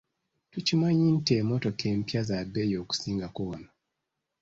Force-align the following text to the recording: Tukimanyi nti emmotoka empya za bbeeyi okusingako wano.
Tukimanyi 0.51 1.05
nti 1.17 1.31
emmotoka 1.39 1.83
empya 1.93 2.21
za 2.27 2.37
bbeeyi 2.45 2.75
okusingako 2.83 3.41
wano. 3.49 3.69